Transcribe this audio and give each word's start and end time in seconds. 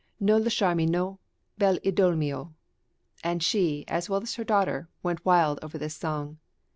non 0.19 0.41
lasciarmi 0.43 0.89
no, 0.89 1.19
bell' 1.59 1.77
idol 1.85 2.15
mio," 2.15 2.55
and 3.23 3.43
she, 3.43 3.85
as 3.87 4.09
well 4.09 4.23
as 4.23 4.33
her 4.33 4.43
daughter, 4.43 4.89
"went 5.03 5.23
wild 5.23 5.59
over 5.61 5.77
this 5.77 5.95
song." 5.95 6.39